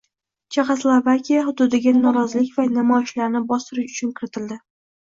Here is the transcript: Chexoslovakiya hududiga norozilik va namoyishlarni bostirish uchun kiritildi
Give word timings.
Chexoslovakiya 0.55 1.43
hududiga 1.51 1.95
norozilik 1.99 2.59
va 2.59 2.67
namoyishlarni 2.81 3.45
bostirish 3.55 3.97
uchun 3.97 4.19
kiritildi 4.21 4.63